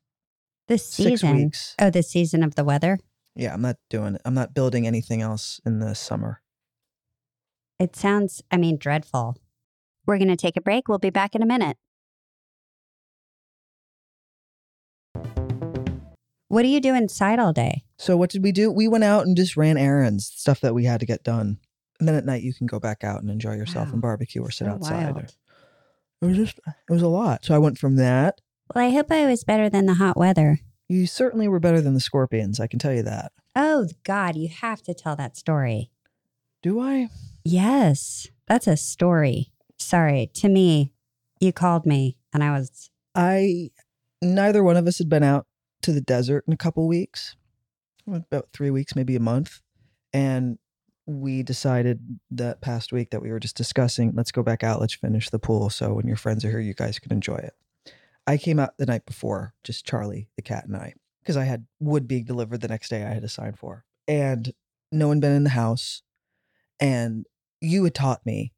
[0.67, 1.35] This six season.
[1.35, 1.75] weeks.
[1.79, 2.97] Oh, the season of the weather.
[3.35, 4.21] Yeah, I'm not doing it.
[4.25, 6.41] I'm not building anything else in the summer.
[7.79, 9.37] It sounds, I mean, dreadful.
[10.07, 10.87] We're going to take a break.
[10.87, 11.77] We'll be back in a minute.
[16.47, 17.83] What do you do inside all day?
[17.97, 18.71] So what did we do?
[18.71, 21.57] We went out and just ran errands, stuff that we had to get done.
[21.99, 23.93] And then at night you can go back out and enjoy yourself Wow.
[23.93, 25.13] and barbecue or sit So outside.
[25.15, 25.33] wild.
[26.21, 27.45] It was just it was a lot.
[27.45, 28.41] So I went from that.
[28.73, 30.59] Well, I hope I was better than the hot weather.
[30.87, 33.31] You certainly were better than the scorpions, I can tell you that.
[33.55, 35.89] Oh, God, you have to tell that story.
[36.61, 37.09] Do I?
[37.43, 39.51] Yes, that's a story.
[39.77, 40.91] Sorry, to me,
[41.39, 43.69] you called me and I was, I
[44.21, 45.45] neither one of us had been out
[45.85, 47.35] to the desert in a couple weeks.
[48.07, 49.61] About 3 weeks, maybe a month.
[50.13, 50.59] And
[51.07, 54.93] we decided that past week that we were just discussing, let's go back out, let's
[54.93, 57.53] finish the pool so when your friends are here you guys can enjoy it.
[58.27, 61.67] I came out the night before, just Charlie, the cat and I, because I had
[61.79, 63.85] wood being delivered the next day I had to sign for.
[64.07, 64.51] And
[64.91, 66.01] no one been in the house.
[66.79, 67.25] And
[67.61, 68.53] you had taught me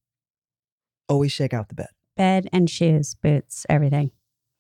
[1.10, 1.90] always shake out the bed.
[2.18, 4.12] bed and shoes, boots, everything.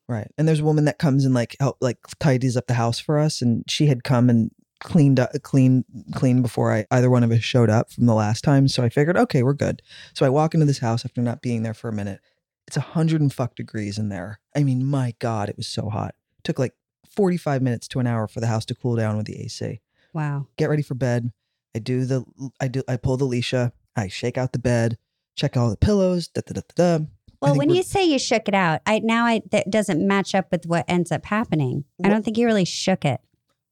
[0.09, 0.31] Right.
[0.37, 3.19] And there's a woman that comes and like help like tidies up the house for
[3.19, 7.31] us and she had come and cleaned up clean clean before I either one of
[7.31, 8.67] us showed up from the last time.
[8.67, 9.81] So I figured, okay, we're good.
[10.13, 12.21] So I walk into this house after not being there for a minute.
[12.67, 14.39] It's a hundred and fuck degrees in there.
[14.55, 16.15] I mean, my God, it was so hot.
[16.43, 16.73] took like
[17.09, 19.81] 45 minutes to an hour for the house to cool down with the AC.
[20.13, 20.47] Wow.
[20.57, 21.31] Get ready for bed.
[21.75, 22.25] I do the
[22.59, 24.97] I do I pull the leisha, I shake out the bed,
[25.35, 26.97] check all the pillows, da da da da.
[26.97, 27.05] da.
[27.41, 30.51] Well, when you say you shook it out, I now I that doesn't match up
[30.51, 31.85] with what ends up happening.
[32.03, 33.21] I don't think you really shook it.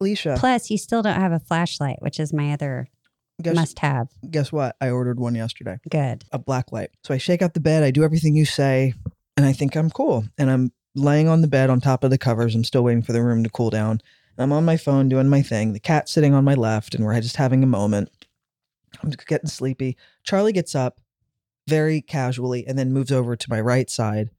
[0.01, 2.89] Leisha, Plus, you still don't have a flashlight, which is my other
[3.41, 4.09] guess, must have.
[4.29, 4.75] guess what?
[4.81, 5.77] I ordered one yesterday.
[5.89, 6.25] Good.
[6.31, 6.89] a black light.
[7.03, 8.93] So I shake out the bed, I do everything you say,
[9.37, 10.25] and I think I'm cool.
[10.37, 12.55] And I'm laying on the bed on top of the covers.
[12.55, 14.01] I'm still waiting for the room to cool down.
[14.37, 15.73] And I'm on my phone doing my thing.
[15.73, 18.09] The cat's sitting on my left, and we're just having a moment.
[19.01, 19.97] I'm just getting sleepy.
[20.23, 20.99] Charlie gets up
[21.67, 24.29] very casually and then moves over to my right side.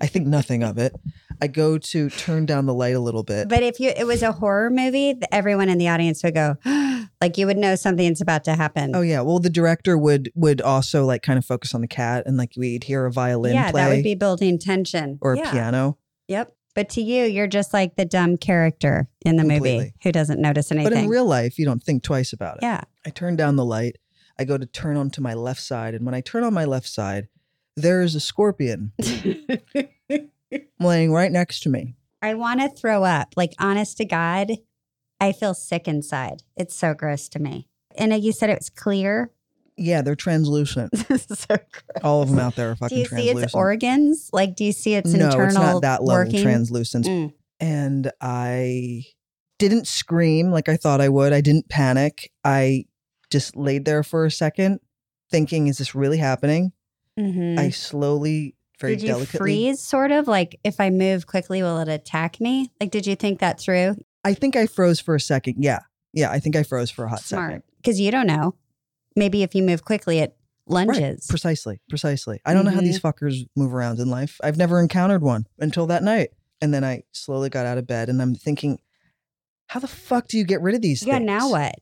[0.00, 0.94] I think nothing of it.
[1.40, 3.48] I go to turn down the light a little bit.
[3.48, 6.56] But if you it was a horror movie, everyone in the audience would go,
[7.20, 8.94] like you would know something's about to happen.
[8.94, 9.20] Oh yeah.
[9.20, 12.52] Well, the director would would also like kind of focus on the cat, and like
[12.56, 15.18] we'd hear a violin yeah, play that would be building tension.
[15.20, 15.98] or a piano.
[16.28, 16.54] Yep.
[16.74, 20.72] But to you, you're just like the dumb character in the movie who doesn't notice
[20.72, 20.90] anything.
[20.90, 22.62] But in real life, you don't think twice about it.
[22.62, 22.82] yeah.
[23.04, 23.96] I turn down the light.
[24.42, 25.94] I go to turn onto my left side.
[25.94, 27.28] And when I turn on my left side,
[27.76, 28.90] there is a scorpion
[30.80, 31.94] laying right next to me.
[32.20, 33.34] I want to throw up.
[33.36, 34.50] Like, honest to God,
[35.20, 36.42] I feel sick inside.
[36.56, 37.68] It's so gross to me.
[37.96, 39.30] And you said it was clear.
[39.76, 40.90] Yeah, they're translucent.
[40.98, 42.02] so gross.
[42.02, 43.10] All of them out there are fucking translucent.
[43.10, 43.44] Do you see translucent.
[43.44, 44.30] its organs?
[44.32, 46.42] Like, do you see its no, internal it's not that level working?
[46.42, 47.06] translucent.
[47.06, 47.32] Mm.
[47.60, 49.04] And I
[49.60, 51.32] didn't scream like I thought I would.
[51.32, 52.32] I didn't panic.
[52.42, 52.86] I
[53.32, 54.78] just laid there for a second,
[55.30, 56.72] thinking, is this really happening?
[57.18, 57.58] Mhm.
[57.58, 59.38] I slowly, very did you delicately.
[59.38, 59.80] freeze?
[59.80, 62.70] Sort of like, if I move quickly, will it attack me?
[62.80, 63.96] Like, did you think that through?
[64.24, 65.56] I think I froze for a second.
[65.64, 65.80] Yeah.
[66.12, 66.30] Yeah.
[66.30, 67.62] I think I froze for a hot Smart, second.
[67.78, 68.54] because you don't know.
[69.16, 71.26] Maybe if you move quickly, it lunges.
[71.28, 72.40] Precisely, precisely.
[72.44, 72.86] I don't know how Mm-hmm.
[72.86, 74.38] these fuckers move around in life.
[74.42, 76.30] I've never encountered one until that night.
[76.60, 78.78] And then I slowly got out of bed and I'm thinking,
[79.66, 81.14] how the fuck do you get rid of these yeah.
[81.14, 81.26] things?
[81.26, 81.74] Now what?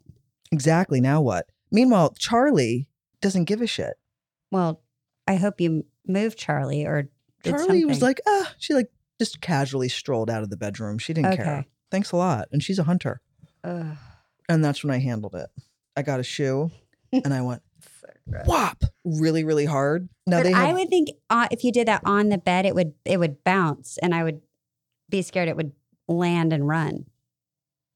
[0.52, 1.00] Exactly.
[1.00, 1.46] Now what?
[1.70, 2.88] Meanwhile, Charlie
[3.20, 3.94] doesn't give a shit.
[4.50, 4.82] Well,
[5.26, 7.08] I hope you move Charlie or
[7.44, 10.98] Charlie was like, ah, she like just casually strolled out of the bedroom.
[10.98, 11.66] She didn't care.
[11.90, 12.48] Thanks a lot.
[12.52, 13.20] And she's a hunter.
[13.64, 13.96] Ugh,
[14.48, 15.48] And that's when I handled it.
[15.96, 16.70] I got a shoe
[17.12, 17.62] and I went
[18.00, 18.08] so
[18.46, 20.08] whop really, really hard.
[20.26, 22.66] Now but they have I would think uh, if you did that on the bed,
[22.66, 24.40] it would it would bounce, and I would
[25.08, 25.72] be scared it would
[26.08, 27.06] land and run.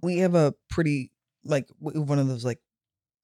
[0.02, 1.10] we have a pretty
[1.44, 2.60] like one of those like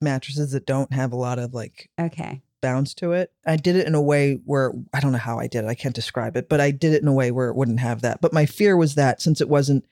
[0.01, 2.43] mattresses that don't have a lot of like Okay.
[2.63, 3.33] bounce to it.
[3.47, 5.69] I did it in a way where I don't know how I did it.
[5.69, 8.03] I can't describe it, but I did it in a way where it wouldn't have
[8.03, 8.21] that.
[8.21, 9.85] But my fear was that since it wasn't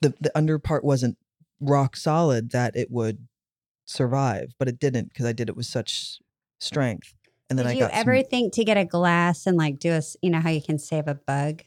[0.00, 1.16] the the under part wasn't
[1.60, 3.26] rock solid that it would
[3.84, 6.18] survive, but it didn't because I did it with such
[6.60, 7.14] strength.
[7.50, 9.78] And then Did I you got ever some, think to get a glass and like
[9.78, 11.62] do a you know how you can save a bug,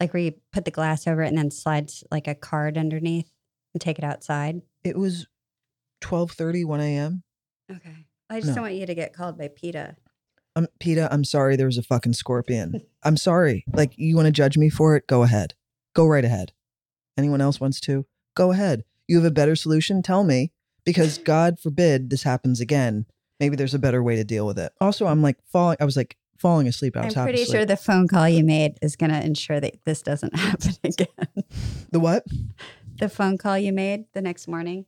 [0.00, 2.78] like where you put the glass over it and then slide s- like a card
[2.78, 3.30] underneath
[3.74, 4.62] and take it outside?
[4.84, 5.26] it was
[6.02, 7.22] 12:30 1 a.m.
[7.70, 8.06] Okay.
[8.30, 8.54] I just No.
[8.56, 9.96] don't want you to get called by PETA.
[10.56, 12.82] Um, Peta, I'm sorry there was a fucking scorpion.
[13.02, 13.64] I'm sorry.
[13.72, 15.06] Like, you want to judge me for it?
[15.06, 15.54] Go ahead.
[15.94, 16.52] Go right ahead.
[17.16, 18.06] Anyone else wants to?
[18.34, 18.84] Go ahead.
[19.06, 20.02] You have a better solution?
[20.02, 20.52] Tell me.
[20.84, 23.06] Because God forbid this happens again.
[23.40, 24.72] Maybe there's a better way to deal with it.
[24.80, 26.96] Also, I'm like falling, I was like falling asleep.
[26.96, 27.56] I I'm was half pretty asleep.
[27.58, 31.44] sure the phone call you made is going to ensure that this doesn't happen again.
[31.92, 32.24] The what?
[32.98, 34.86] The phone call you made the next morning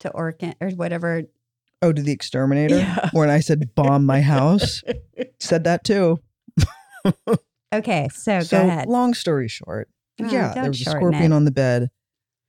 [0.00, 1.22] to Orkin or whatever.
[1.80, 2.78] Oh, to the exterminator?
[2.78, 3.10] Yeah.
[3.12, 4.82] When I said bomb my house.
[5.40, 6.20] Said that too.
[7.74, 8.86] Okay, so, so, go ahead.
[8.88, 9.88] long story short,
[10.20, 11.34] Oh, yeah, there was a scorpion it.
[11.34, 11.90] on the bed.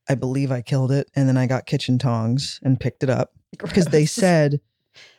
[0.09, 3.31] I believe I killed it, and then I got kitchen tongs and picked it up
[3.57, 4.59] because they said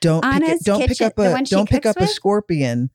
[0.00, 2.90] don't pick it, don't pick up a don't pick up a scorpion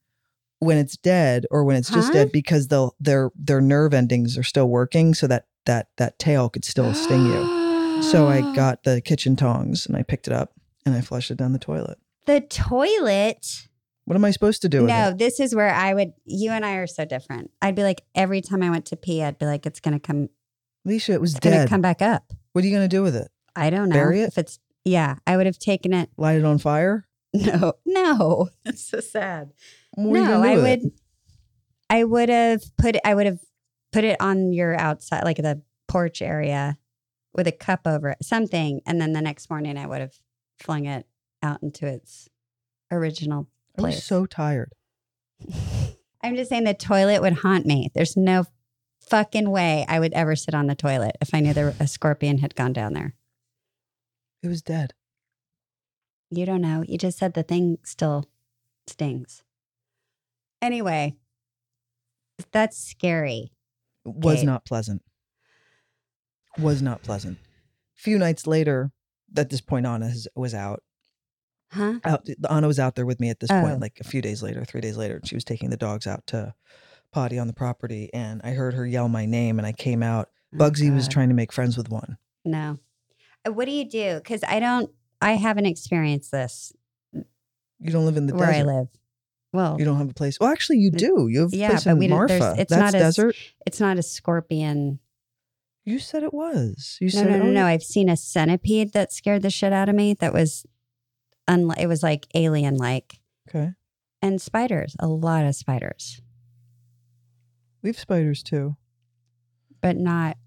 [0.60, 4.44] when it's dead or when it's just dead because they'll their their nerve endings are
[4.44, 8.02] still working, so that that that tail could still sting you.
[8.04, 10.54] So I got the kitchen tongs and I picked it up
[10.86, 11.98] and I flushed it down the toilet.
[12.26, 13.68] the toilet.
[14.06, 16.14] What am I supposed to do with No, this is where I would.
[16.26, 17.52] You and I are so different.
[17.62, 20.30] I'd be like every time I went to pee, I'd be like, it's gonna come.
[20.88, 21.70] Leisha, it was It's gonna dead.
[21.70, 22.34] come back up.
[22.54, 23.30] what are you gonna do with it?
[23.56, 24.30] I don't know Bury it?
[24.30, 24.60] if it's.
[24.86, 26.10] Yeah, I would have taken it.
[26.18, 27.06] Light it on fire?
[27.34, 29.52] No, no, that's so sad.
[29.96, 30.66] What no, I would.
[30.86, 30.94] it?
[31.90, 32.96] I would have put.
[33.06, 33.40] I would have
[33.92, 36.78] put it on your outside, like the porch area,
[37.34, 40.20] with a cup over it, something, and then the next morning I would have
[40.60, 41.06] flung it
[41.42, 42.28] out into its
[42.92, 43.48] original
[43.78, 44.04] I was place.
[44.06, 44.74] so tired.
[46.22, 47.90] I'm just saying the toilet would haunt me.
[47.94, 48.46] There's no
[49.02, 52.40] fucking way I would ever sit on the toilet if I knew there a scorpion
[52.40, 53.16] had gone down there.
[54.44, 54.94] It was dead.
[56.30, 56.84] You don't know.
[56.88, 58.26] You just said the thing still
[58.88, 59.44] stings.
[60.62, 61.16] Anyway,
[62.52, 63.52] that's scary.
[64.06, 65.02] Was not pleasant.
[66.58, 67.38] Was not pleasant.
[67.98, 68.92] A few nights later,
[69.36, 70.84] at this point, Anna has, was out.
[71.72, 72.00] Huh?
[72.04, 72.28] out.
[72.50, 73.62] Anna was out there with me at this Oh.
[73.62, 75.22] point, like a few days later, three days later.
[75.24, 76.56] She was taking the dogs out to
[77.12, 80.30] potty on the property, and I heard her yell my name, and I came out.
[80.54, 82.18] Oh, Bugsy was trying to make friends with one.
[82.44, 82.80] No.
[83.48, 84.16] Uh, What do you do?
[84.16, 84.90] Because I don't,
[85.22, 86.74] I haven't experienced this
[87.14, 88.62] You don't live in the where desert.
[88.70, 88.88] I live.
[89.52, 90.40] Well, You don't have a place.
[90.40, 91.28] Well, actually, you do.
[91.28, 92.56] You have a Yeah, place but in we Marfa.
[92.58, 93.36] it's That's not as- desert.
[93.66, 95.00] it's not a scorpion.
[95.86, 96.98] You said it was.
[97.02, 97.66] You No, said no, no, oh, no.
[97.66, 100.14] I've seen a centipede that scared the shit out of me.
[100.14, 100.66] That was,
[101.48, 103.20] it was like alien like.
[103.50, 103.72] Okay.
[104.22, 106.22] And spiders, a lot of spiders,
[107.82, 108.76] We have spiders too.
[109.82, 110.38] but not,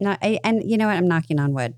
[0.00, 0.96] not, I, and you know what?
[0.96, 1.74] I'm knocking on wood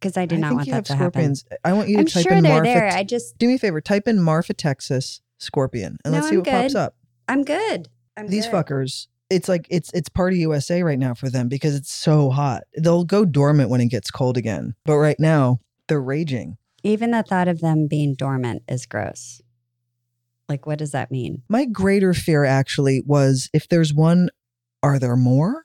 [0.00, 1.36] because I did I not want you that have to happen.
[1.36, 1.44] scorpions.
[1.64, 2.64] I want you to I'm type sure in they're Marfa.
[2.68, 2.88] there.
[2.88, 3.80] I just, Do me a favor.
[3.80, 6.94] Type in Marfa, Texas scorpion, and No, let's see I'm what pops up.
[7.28, 7.88] I'm good.
[8.16, 8.54] I'm These good.
[8.54, 9.06] fuckers.
[9.30, 12.64] It's like it's it's party USA right now for them because it's so hot.
[12.76, 14.74] They'll go dormant when it gets cold again.
[14.84, 16.58] But right now, they're raging.
[16.82, 19.40] Even the thought of them being dormant is gross.
[20.48, 21.42] Like, what does that mean?
[21.48, 24.28] My greater fear actually was if there's one,
[24.82, 25.64] are there more?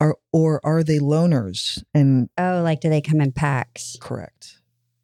[0.00, 1.82] Or or are they loners?
[1.92, 3.96] And Oh, like, do they come in packs?
[4.00, 4.60] correct.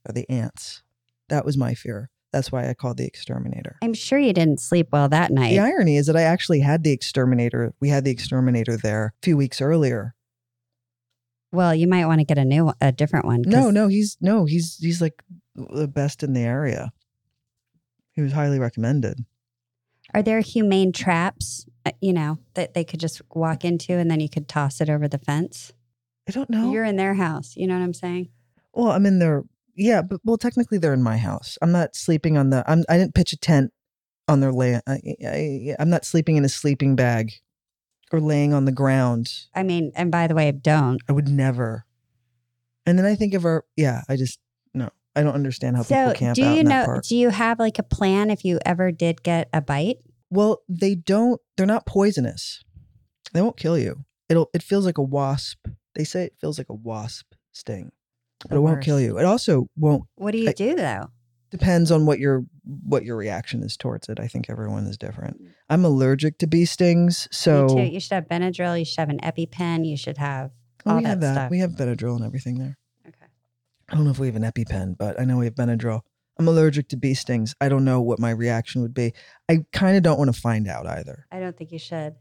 [0.06, 0.82] Are they ants?
[1.28, 2.08] That was my fear.
[2.32, 3.76] That's why I called the exterminator.
[3.82, 5.50] I'm sure you didn't sleep well that night.
[5.50, 7.74] The irony is that I actually had the exterminator.
[7.78, 10.14] We had the exterminator there a few weeks earlier.
[11.52, 13.42] Well, you might want to get a new, a different one.
[13.44, 15.22] No, no, he's no, he's he's like
[15.54, 16.90] the best in the area.
[18.12, 19.26] He was highly recommended.
[20.14, 24.20] Are there humane traps, uh, you know, that they could just walk into and then
[24.20, 25.72] you could toss it over the fence?
[26.26, 26.72] I don't know.
[26.72, 27.54] You're in their house.
[27.56, 28.30] You know what I'm saying?
[28.72, 31.58] well, I'm in their yeah, but well, technically they're in my house.
[31.62, 32.64] I'm not sleeping on the.
[32.66, 33.72] I'm I didn't pitch a tent
[34.28, 34.82] on their land.
[34.86, 37.32] I, I, I'm not sleeping in a sleeping bag
[38.12, 39.32] or laying on the ground.
[39.54, 41.00] I mean, and by the way, don't.
[41.08, 41.86] I would never.
[42.86, 44.02] And then I think of our yeah.
[44.08, 44.38] I just
[44.74, 44.90] no.
[45.14, 47.04] I don't understand how So, people camp do out you in that know, park.
[47.04, 49.98] do you have like a plan if you ever did get a bite?
[50.30, 51.40] Well, they don't.
[51.56, 52.62] They're not poisonous.
[53.32, 54.04] They won't kill you.
[54.28, 54.48] It'll.
[54.54, 55.66] It feels like a wasp.
[55.94, 57.92] They say it feels like a wasp sting,
[58.48, 59.18] but it won't kill you.
[59.18, 60.04] It also won't.
[60.16, 61.08] What do you I- do though?
[61.50, 62.44] Depends on what your
[62.84, 64.18] what your reaction is towards it.
[64.18, 65.42] I think everyone is different.
[65.42, 65.48] Mm.
[65.68, 68.78] I'm allergic to bee stings, so you should have Benadryl.
[68.78, 69.86] You should have an EpiPen.
[69.86, 70.50] You should have
[70.86, 71.34] Oh, all we that have that.
[71.34, 71.50] stuff.
[71.50, 72.78] We have Benadryl and everything there.
[73.06, 73.26] okay.
[73.90, 76.00] I don't know if we have an EpiPen, but I know we have Benadryl.
[76.38, 77.54] I'm allergic to bee stings.
[77.60, 79.12] I don't know what my reaction would be.
[79.50, 81.26] I kind of don't want to find out either.
[81.30, 82.14] I don't think you should.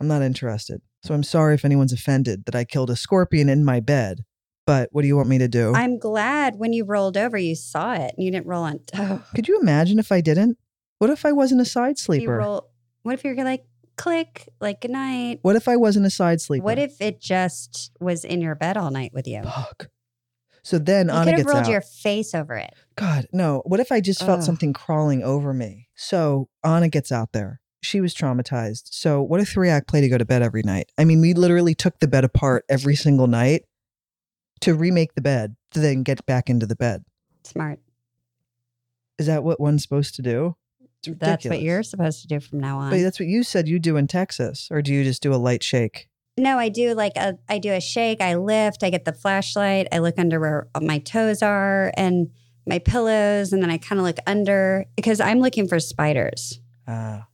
[0.00, 0.82] I'm not interested.
[1.04, 4.24] So I'm sorry if anyone's offended that I killed a scorpion in my bed.
[4.66, 5.74] But what do you want me to do?
[5.74, 8.80] I'm glad when you rolled over, you saw it and you didn't roll on.
[8.96, 10.56] Oh, Could you imagine if I didn't?
[10.98, 12.36] What if I wasn't a side you sleeper?
[12.38, 12.70] roll.
[13.02, 13.64] What if you're like
[13.96, 15.40] click, like good night?
[15.42, 16.64] what if I wasn't a side sleeper?
[16.64, 19.42] What if it just was in your bed all night with you?
[19.42, 19.88] Fuck.
[20.62, 21.70] So then You Anna could have gets rolled out.
[21.70, 22.72] your face over it.
[22.96, 23.62] God, no.
[23.66, 24.44] What if I just felt Ugh.
[24.44, 25.88] something crawling over me?
[25.94, 27.60] So Anna gets out there.
[27.82, 28.84] She was traumatized.
[28.92, 30.90] So what a three act play to go to bed every night.
[30.96, 33.64] I mean, we literally took the bed apart every single night
[34.64, 37.04] to remake the bed to then get back into the bed.
[37.44, 37.80] Smart.
[39.18, 40.56] Is that what one's supposed to do?
[41.06, 42.90] That's what you're supposed to do from now on.
[42.90, 45.36] But that's what you said you do in Texas, or do you just do a
[45.36, 46.08] light shake?
[46.38, 49.86] No, I do like a I do a shake, I lift, I get the flashlight,
[49.92, 52.30] I look under where my toes are and
[52.66, 56.58] my pillows, and then I kind of look under because I'm looking for spiders.
[56.88, 57.28] Ah,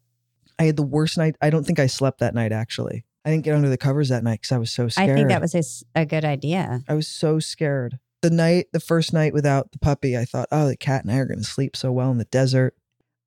[0.59, 1.37] I had the worst night.
[1.41, 2.51] I don't think I slept that night.
[2.53, 5.11] Actually, I didn't get under the covers that night because I was so scared.
[5.11, 6.83] I think that was a, s- a good idea.
[6.89, 7.99] I was so scared.
[8.23, 11.17] The night, the first night without the puppy, I thought, oh, the cat and I
[11.19, 12.75] are going to sleep so well in the desert.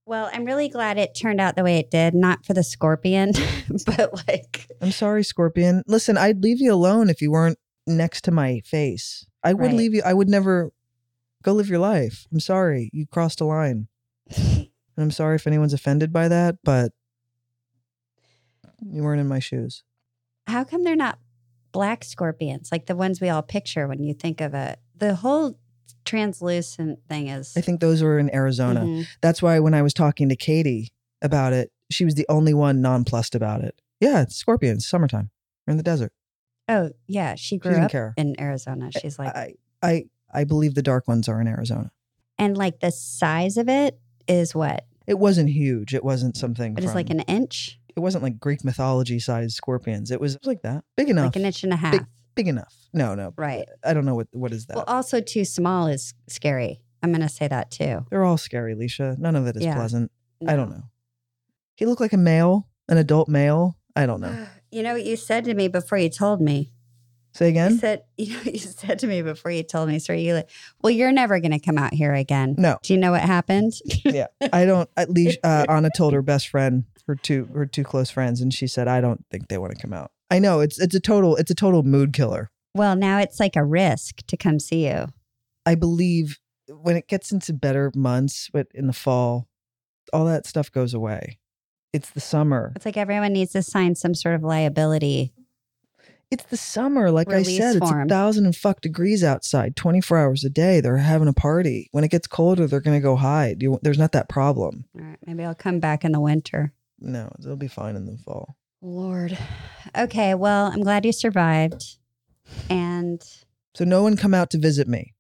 [0.05, 3.31] Well, I'm really glad it turned out the way it did, not for the scorpion,
[3.85, 5.81] but like I'm sorry, Scorpion.
[5.87, 7.57] Listen, I'd leave you alone if you weren't
[7.87, 9.25] next to my face.
[9.43, 9.75] I would Right.
[9.75, 10.01] leave you.
[10.03, 10.71] I would never
[11.43, 12.25] go live your life.
[12.33, 12.89] I'm sorry.
[12.93, 13.87] You crossed a line.
[14.95, 16.91] And I'm sorry if anyone's offended by that, but
[18.85, 19.83] you weren't in my shoes.
[20.47, 21.19] How come they're not
[21.71, 25.57] black scorpions like the ones we all picture when you think of a the whole
[26.05, 28.81] translucent thing is I think those were in Arizona.
[28.81, 29.07] Mhm.
[29.21, 30.91] That's why when I was talking to Katie
[31.21, 33.81] about it, she was the only one nonplussed about it.
[33.99, 35.31] Yeah, it's scorpions, summertime.
[35.65, 36.11] We're in the desert.
[36.67, 38.13] Oh, yeah, she She grew didn't up care.
[38.17, 38.91] in Arizona.
[38.91, 41.91] She's like I, I, I believe the dark ones are in Arizona.
[42.37, 44.85] and like the size of it is what?
[45.07, 45.93] It wasn't huge.
[45.93, 46.73] It wasn't something.
[46.73, 50.11] But it's from- like an inch, It wasn't like Greek mythology sized scorpions.
[50.11, 51.99] It was, it was like that, big enough, like an inch and a half.
[52.35, 52.73] big enough.
[52.93, 53.65] No, no, Right.
[53.83, 54.75] I don't know what what is that.
[54.75, 56.81] Well, also too small is scary.
[57.01, 58.05] I'm going to say that too.
[58.09, 59.17] They're all scary, Leisha.
[59.17, 59.75] None of it is Yeah.
[59.75, 60.11] pleasant.
[60.47, 60.83] I don't know.
[61.75, 63.77] He looked like a male, an adult male.
[63.95, 64.47] I don't know.
[64.73, 66.72] You know what you said to me before you told me?
[67.33, 67.77] Say You again?
[67.79, 70.49] said, you know, you said to me before you told me, sir, you like,
[70.81, 72.55] well, you're never going to come out here again.
[72.57, 73.73] No, Do you know what happened?
[74.05, 74.89] yeah, I don't.
[74.97, 78.53] At least uh, Anna told her best friend, her two, her two close friends, and
[78.53, 80.99] she said, "I don't think they want to come out." I know it's it's a
[80.99, 82.49] total it's a total mood killer.
[82.75, 85.07] well, now it's like a risk to come see you.
[85.65, 89.47] I believe when it gets into better months, but in the fall,
[90.13, 91.39] all that stuff goes away.
[91.93, 92.73] It's the summer.
[92.75, 95.33] It's like everyone needs to sign some sort of liability.
[96.33, 97.11] It's the summer.
[97.11, 98.07] Like I Release said, it's a form.
[98.09, 100.81] thousand and fuck degrees outside, 24 hours a day.
[100.81, 101.87] They're having a party.
[101.91, 103.61] When it gets colder, they're going to go hide.
[103.61, 104.85] You, there's not that problem.
[104.99, 106.73] All right, maybe I'll come back in the winter.
[106.99, 108.55] No, they'll be fine in the fall.
[108.81, 109.37] Lord.
[109.97, 111.83] Okay, well, I'm glad you survived.
[112.69, 113.21] And
[113.75, 115.13] So no one come out to visit me,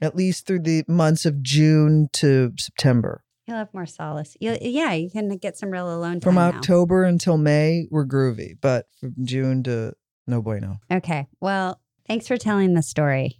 [0.00, 3.22] at least through the months of June to September.
[3.46, 4.36] you'll have more solace.
[4.40, 6.48] You, yeah, you can get some real alone time From now.
[6.48, 9.92] October until May, we're groovy, but from June to
[10.26, 10.80] no bueno.
[10.90, 13.38] Okay, well, thanks for telling the story.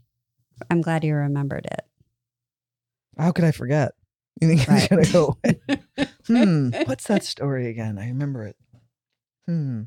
[0.70, 1.80] I'm glad you remembered it.
[3.18, 3.92] How could I forget?
[4.40, 4.78] You think Right.
[4.78, 6.06] it's gonna go away?
[6.26, 6.70] hmm.
[6.86, 7.98] What's that story again?
[7.98, 8.56] I remember it.
[9.46, 9.82] Hmm.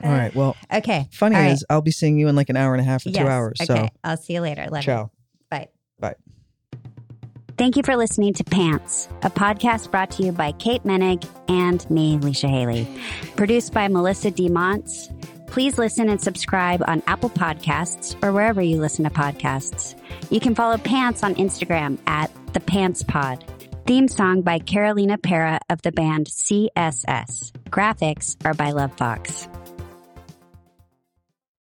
[0.00, 0.32] All right.
[0.34, 1.08] Well, Okay.
[1.12, 1.50] funny all right.
[1.52, 3.18] is I'll be seeing you in like an hour and a half or yes.
[3.22, 3.58] two hours.
[3.60, 3.88] Okay.
[4.04, 4.64] I'll see you later.
[4.66, 4.86] So Love you.
[4.86, 5.10] ciao.
[5.50, 5.68] Bye.
[5.98, 6.14] Bye.
[7.58, 11.90] Thank you for listening to Pants, a podcast brought to you by Kate Moennig and
[11.90, 12.86] me, Leisha Hailey.
[13.34, 14.48] Produced by Melisa D.
[14.48, 15.10] Monts.
[15.48, 19.96] Please listen and subscribe on Apple Podcasts or wherever you listen to podcasts.
[20.30, 23.44] You can follow Pants on Instagram at the Pants Pod.
[23.86, 27.50] Theme song by Carolina Parra of the band CSS.
[27.70, 29.57] Graphics are by Lovefoxxx.